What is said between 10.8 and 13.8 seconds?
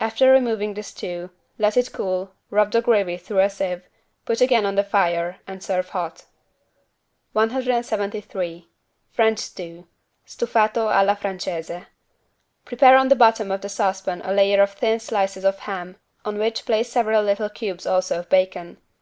alla francese) Prepare on the bottom of the